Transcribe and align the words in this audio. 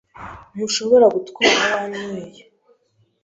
Ntushobora 0.53 1.05
gutwara. 1.15 1.63
Wanyweye. 1.73 2.41